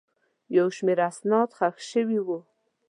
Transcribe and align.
یو 0.57 0.67
شمېر 0.75 0.99
اسناد 1.09 1.49
ښخ 1.57 1.75
شوي 1.91 2.19
وو. 2.23 2.39